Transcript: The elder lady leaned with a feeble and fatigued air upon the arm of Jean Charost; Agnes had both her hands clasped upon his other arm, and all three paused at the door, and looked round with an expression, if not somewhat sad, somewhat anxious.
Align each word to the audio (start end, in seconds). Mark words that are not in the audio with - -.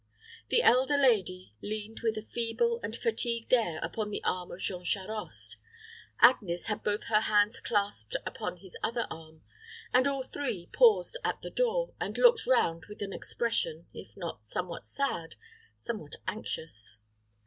The 0.49 0.63
elder 0.63 0.97
lady 0.97 1.53
leaned 1.61 1.99
with 1.99 2.17
a 2.17 2.23
feeble 2.25 2.79
and 2.81 2.95
fatigued 2.95 3.53
air 3.53 3.79
upon 3.83 4.09
the 4.09 4.23
arm 4.23 4.51
of 4.51 4.59
Jean 4.59 4.83
Charost; 4.83 5.57
Agnes 6.21 6.65
had 6.65 6.81
both 6.81 7.03
her 7.03 7.19
hands 7.21 7.59
clasped 7.59 8.15
upon 8.25 8.57
his 8.57 8.75
other 8.81 9.05
arm, 9.11 9.43
and 9.93 10.07
all 10.07 10.23
three 10.23 10.65
paused 10.73 11.19
at 11.23 11.43
the 11.43 11.51
door, 11.51 11.93
and 11.99 12.17
looked 12.17 12.47
round 12.47 12.85
with 12.89 13.03
an 13.03 13.13
expression, 13.13 13.85
if 13.93 14.17
not 14.17 14.43
somewhat 14.43 14.87
sad, 14.87 15.35
somewhat 15.77 16.15
anxious. 16.27 16.97